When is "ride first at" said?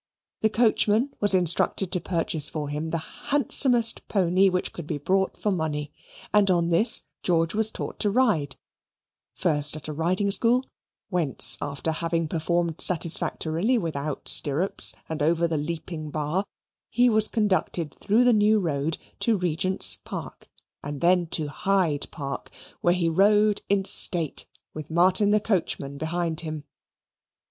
8.09-9.87